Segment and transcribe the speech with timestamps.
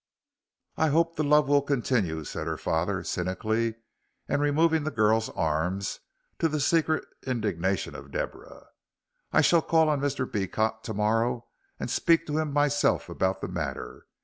[0.77, 3.75] "I hope the love will continue," said her father, cynically,
[4.27, 5.99] and removing the girl's arms,
[6.39, 8.65] to the secret indignation of Deborah.
[9.31, 10.25] "I shall call on Mr.
[10.27, 11.45] Beecot to morrow
[11.79, 14.07] and speak to him myself about the matter.